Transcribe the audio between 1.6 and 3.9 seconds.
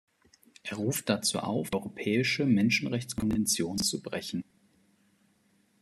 die Europäische Menschenrechtskonvention